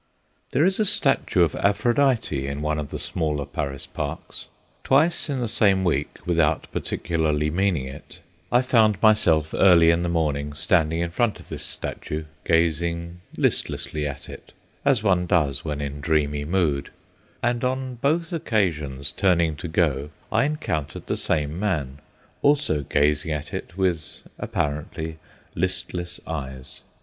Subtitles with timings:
[0.49, 4.47] There is a statue of Aphrodite in one of the smaller Paris parks.
[4.83, 8.19] Twice in the same week, without particularly meaning it,
[8.51, 14.07] I found myself early in the morning standing in front of this statue gazing listlessly
[14.07, 14.53] at it,
[14.83, 16.89] as one does when in dreamy mood;
[17.43, 21.99] and on both occasions, turning to go, I encountered the same man,
[22.41, 25.19] also gazing at it with, apparently,
[25.53, 26.81] listless eyes.